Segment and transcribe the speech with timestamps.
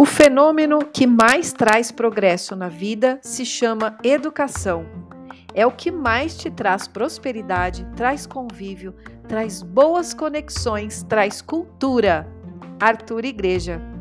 [0.00, 4.86] O fenômeno que mais traz progresso na vida se chama educação.
[5.54, 8.94] É o que mais te traz prosperidade, traz convívio,
[9.28, 12.26] traz boas conexões, traz cultura.
[12.80, 13.91] Arthur Igreja.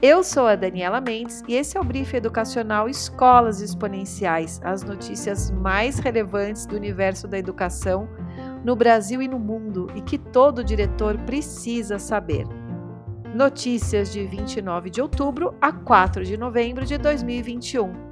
[0.00, 5.50] Eu sou a Daniela Mendes e esse é o Brief Educacional Escolas Exponenciais, as notícias
[5.50, 8.08] mais relevantes do universo da educação
[8.64, 12.46] no Brasil e no mundo e que todo diretor precisa saber.
[13.34, 18.07] Notícias de 29 de outubro a 4 de novembro de 2021.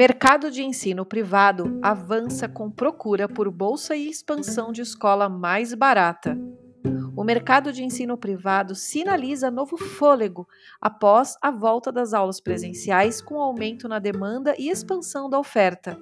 [0.00, 6.38] Mercado de ensino privado avança com procura por bolsa e expansão de escola mais barata
[7.20, 10.48] o mercado de ensino privado sinaliza novo fôlego
[10.80, 16.00] após a volta das aulas presenciais, com aumento na demanda e expansão da oferta.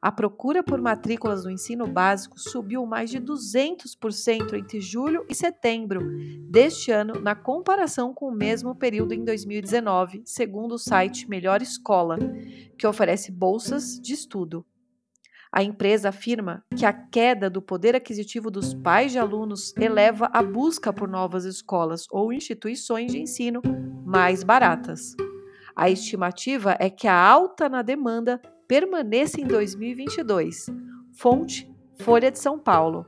[0.00, 6.00] A procura por matrículas do ensino básico subiu mais de 200% entre julho e setembro
[6.48, 12.16] deste ano, na comparação com o mesmo período em 2019, segundo o site Melhor Escola,
[12.78, 14.64] que oferece bolsas de estudo.
[15.50, 20.44] A empresa afirma que a queda do poder aquisitivo dos pais de alunos eleva a
[20.44, 23.60] busca por novas escolas ou instituições de ensino
[24.04, 25.16] mais baratas.
[25.74, 30.66] A estimativa é que a alta na demanda permaneça em 2022.
[31.14, 33.06] Fonte: Folha de São Paulo.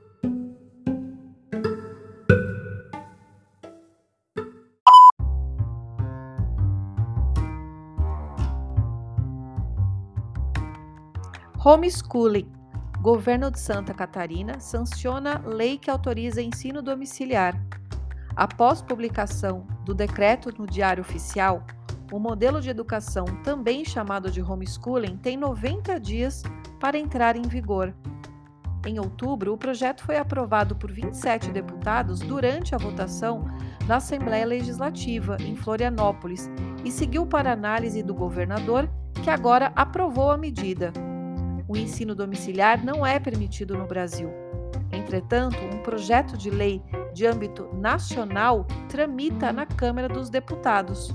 [11.63, 12.51] Homeschooling.
[13.03, 17.55] Governo de Santa Catarina sanciona lei que autoriza ensino domiciliar.
[18.35, 21.65] Após publicação do decreto no Diário Oficial,
[22.13, 26.43] o modelo de educação, também chamado de homeschooling, tem 90 dias
[26.79, 27.95] para entrar em vigor.
[28.87, 33.45] Em outubro, o projeto foi aprovado por 27 deputados durante a votação
[33.87, 36.51] na Assembleia Legislativa, em Florianópolis,
[36.85, 38.89] e seguiu para análise do governador,
[39.23, 40.93] que agora aprovou a medida
[41.71, 44.29] o ensino domiciliar não é permitido no Brasil.
[44.91, 46.83] Entretanto, um projeto de lei
[47.15, 51.15] de âmbito nacional tramita na Câmara dos Deputados.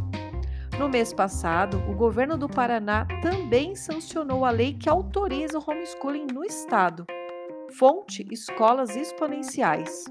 [0.77, 6.27] No mês passado, o governo do Paraná também sancionou a lei que autoriza o homeschooling
[6.33, 7.05] no estado.
[7.71, 10.03] Fonte: Escolas Exponenciais.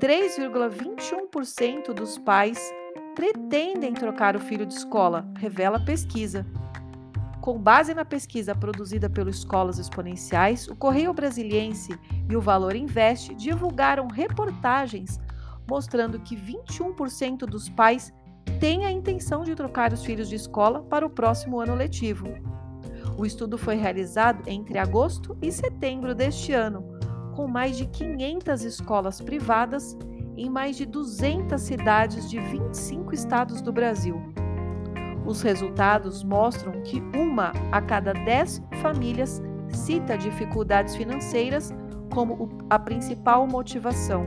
[0.00, 2.72] 3,21% dos pais
[3.14, 6.46] pretendem trocar o filho de escola, revela pesquisa.
[7.42, 11.98] Com base na pesquisa produzida pelo Escolas Exponenciais, o Correio Brasiliense
[12.28, 15.20] e o Valor Invest divulgaram reportagens
[15.68, 18.12] mostrando que 21% dos pais
[18.48, 22.28] têm a intenção de trocar os filhos de escola para o próximo ano letivo.
[23.16, 26.84] O estudo foi realizado entre agosto e setembro deste ano,
[27.34, 29.96] com mais de 500 escolas privadas
[30.36, 34.20] em mais de 200 cidades de 25 estados do Brasil.
[35.26, 41.70] Os resultados mostram que uma a cada dez famílias cita dificuldades financeiras
[42.10, 44.26] como a principal motivação.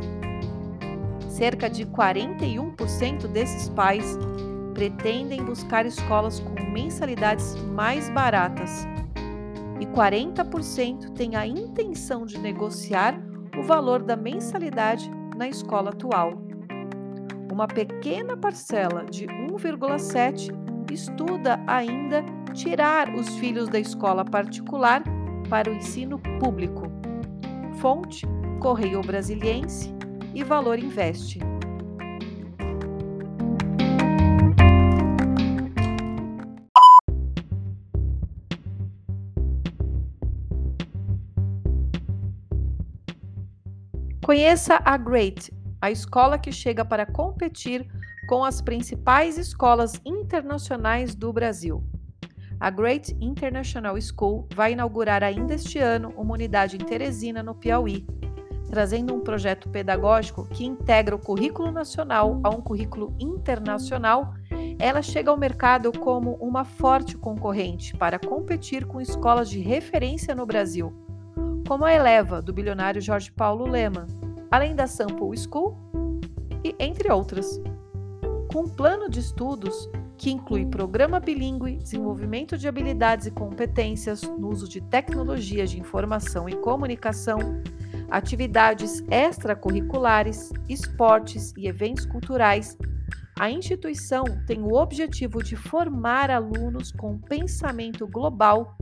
[1.41, 4.15] Cerca de 41% desses pais
[4.75, 8.85] pretendem buscar escolas com mensalidades mais baratas
[9.79, 13.19] e 40% têm a intenção de negociar
[13.57, 16.33] o valor da mensalidade na escola atual.
[17.51, 20.51] Uma pequena parcela de 1,7
[20.91, 25.01] estuda ainda tirar os filhos da escola particular
[25.49, 26.83] para o ensino público.
[27.79, 28.27] Fonte:
[28.59, 30.00] Correio Brasiliense
[30.33, 31.39] e Valor Investe.
[44.23, 45.51] Conheça a Great,
[45.81, 47.85] a escola que chega para competir
[48.29, 51.83] com as principais escolas internacionais do Brasil.
[52.57, 58.05] A Great International School vai inaugurar ainda este ano uma unidade em Teresina, no Piauí,
[58.71, 64.33] trazendo um projeto pedagógico que integra o currículo nacional a um currículo internacional.
[64.79, 70.45] Ela chega ao mercado como uma forte concorrente para competir com escolas de referência no
[70.45, 70.93] Brasil,
[71.67, 74.07] como a Eleva, do bilionário Jorge Paulo Leman,
[74.49, 75.77] além da Sample School
[76.63, 77.61] e entre outras
[78.51, 84.49] com um plano de estudos que inclui programa bilíngue, desenvolvimento de habilidades e competências no
[84.49, 87.39] uso de tecnologias de informação e comunicação,
[88.11, 92.77] atividades extracurriculares, esportes e eventos culturais,
[93.39, 98.77] a instituição tem o objetivo de formar alunos com pensamento global,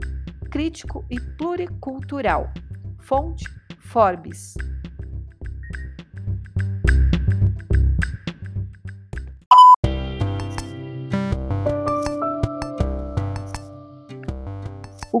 [0.50, 2.52] crítico e pluricultural.
[2.98, 3.44] Fonte
[3.78, 4.54] Forbes.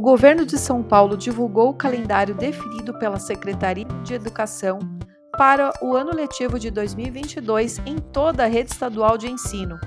[0.00, 4.78] O governo de São Paulo divulgou o calendário definido pela Secretaria de Educação
[5.36, 9.78] para o ano letivo de 2022 em toda a rede estadual de ensino.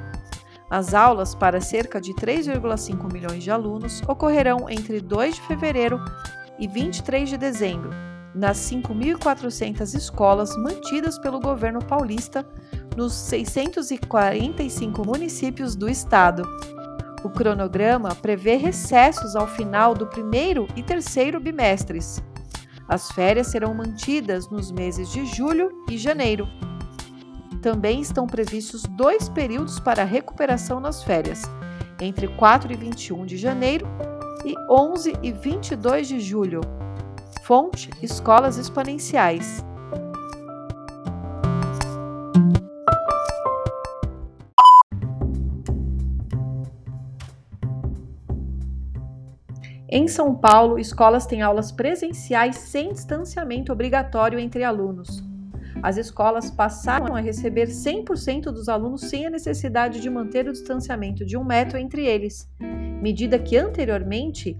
[0.69, 5.99] As aulas para cerca de 3,5 milhões de alunos ocorrerão entre 2 de fevereiro
[6.59, 7.89] e 23 de dezembro,
[8.35, 12.45] nas 5.400 escolas mantidas pelo governo paulista
[12.95, 16.43] nos 645 municípios do estado.
[17.23, 22.21] O cronograma prevê recessos ao final do primeiro e terceiro bimestres.
[22.87, 26.47] As férias serão mantidas nos meses de julho e janeiro.
[27.61, 31.43] Também estão previstos dois períodos para recuperação nas férias,
[32.01, 33.87] entre 4 e 21 de janeiro
[34.45, 36.59] e 11 e 22 de julho.
[37.45, 39.63] Fonte: Escolas Exponenciais.
[49.95, 55.23] Em São Paulo, escolas têm aulas presenciais sem distanciamento obrigatório entre alunos.
[55.83, 61.23] As escolas passaram a receber 100% dos alunos sem a necessidade de manter o distanciamento
[61.23, 62.49] de um metro entre eles,
[63.03, 64.59] medida que anteriormente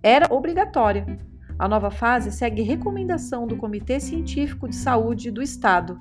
[0.00, 1.18] era obrigatória.
[1.58, 5.98] A nova fase segue recomendação do Comitê Científico de Saúde do Estado.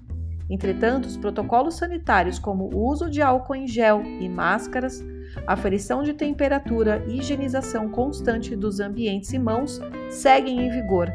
[0.47, 5.03] Entretanto, os protocolos sanitários, como o uso de álcool em gel e máscaras,
[5.45, 9.79] aferição de temperatura e higienização constante dos ambientes e mãos
[10.09, 11.12] seguem em vigor.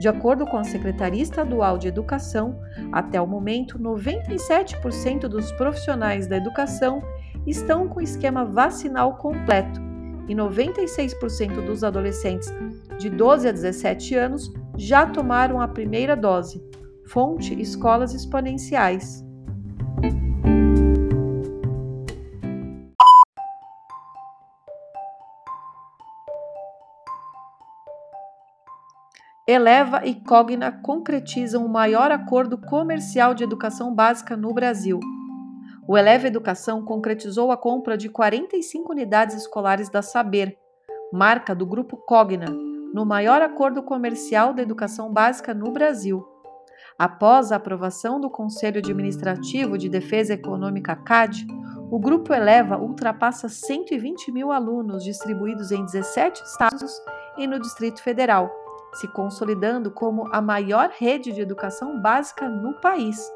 [0.00, 2.58] De acordo com a Secretaria Estadual de Educação,
[2.90, 7.02] até o momento, 97% dos profissionais da educação
[7.46, 9.80] estão com esquema vacinal completo
[10.26, 12.48] e 96% dos adolescentes
[12.98, 16.62] de 12 a 17 anos já tomaram a primeira dose.
[17.04, 19.24] Fonte: Escolas Exponenciais.
[29.50, 35.00] Eleva e Cogna concretizam o maior acordo comercial de educação básica no Brasil.
[35.88, 40.56] O Eleva Educação concretizou a compra de 45 unidades escolares da Saber,
[41.12, 42.46] marca do grupo Cogna,
[42.94, 46.24] no maior acordo comercial da educação básica no Brasil.
[46.96, 51.44] Após a aprovação do Conselho Administrativo de Defesa Econômica CAD,
[51.90, 56.92] o Grupo Eleva ultrapassa 120 mil alunos distribuídos em 17 estados
[57.36, 58.59] e no Distrito Federal
[58.94, 63.30] se consolidando como a maior rede de educação básica no país.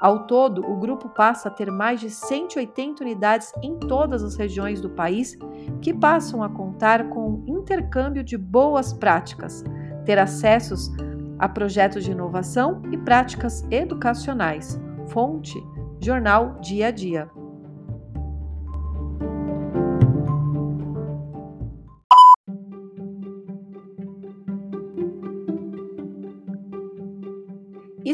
[0.00, 4.80] Ao todo, o grupo passa a ter mais de 180 unidades em todas as regiões
[4.80, 5.38] do país,
[5.80, 9.64] que passam a contar com intercâmbio de boas práticas,
[10.04, 10.92] ter acessos
[11.38, 14.78] a projetos de inovação e práticas educacionais.
[15.08, 15.58] Fonte:
[15.98, 17.30] Jornal Dia a Dia.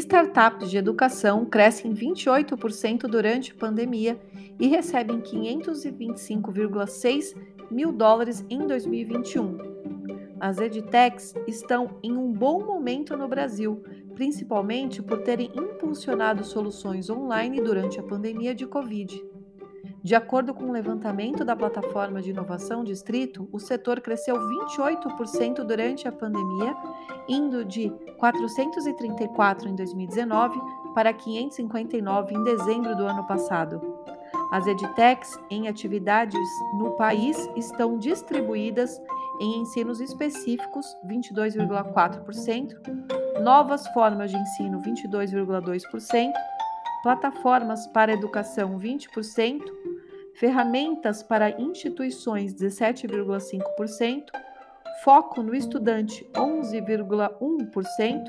[0.03, 4.19] Startups de educação crescem 28% durante a pandemia
[4.59, 7.33] e recebem 525,6
[7.71, 9.57] mil dólares em 2021.
[10.41, 13.81] As edtechs estão em um bom momento no Brasil,
[14.13, 19.32] principalmente por terem impulsionado soluções online durante a pandemia de Covid.
[20.03, 26.09] De acordo com o levantamento da plataforma de inovação Distrito, o setor cresceu 28% durante
[26.09, 26.75] a pandemia,
[27.29, 30.59] indo de 434 em 2019
[30.93, 33.81] para 559 em dezembro do ano passado.
[34.51, 39.01] As edtechs em atividades no país estão distribuídas
[39.39, 46.31] em ensinos específicos 22,4%, novas formas de ensino 22,2%,
[47.03, 49.61] plataformas para educação 20%,
[50.35, 54.25] ferramentas para instituições 17,5%,
[55.03, 58.23] foco no estudante 11,1%,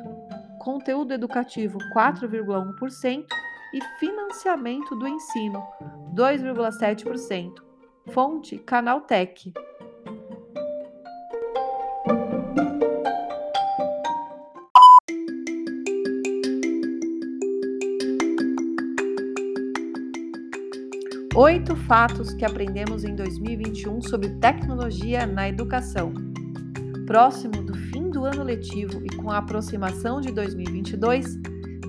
[0.58, 3.26] conteúdo educativo 4,1%
[3.74, 5.62] e financiamento do ensino
[6.14, 7.62] 2,7%.
[8.10, 9.52] Fonte Canaltech.
[21.36, 26.14] Oito fatos que aprendemos em 2021 sobre tecnologia na educação.
[27.08, 31.36] Próximo do fim do ano letivo e com a aproximação de 2022,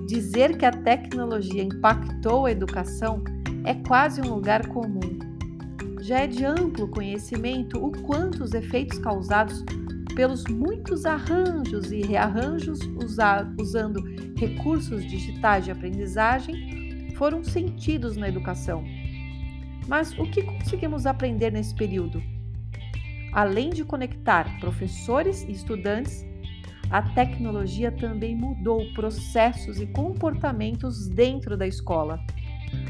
[0.08, 3.22] dizer que a tecnologia impactou a educação
[3.64, 5.16] é quase um lugar comum.
[6.00, 9.64] Já é de amplo conhecimento o quanto os efeitos causados
[10.16, 12.80] pelos muitos arranjos e rearranjos
[13.60, 14.02] usando
[14.36, 18.84] recursos digitais de aprendizagem foram sentidos na educação.
[19.86, 22.22] Mas o que conseguimos aprender nesse período?
[23.32, 26.24] Além de conectar professores e estudantes,
[26.90, 32.20] a tecnologia também mudou processos e comportamentos dentro da escola.